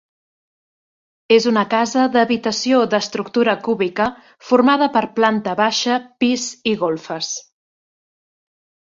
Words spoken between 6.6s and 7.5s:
i golfes.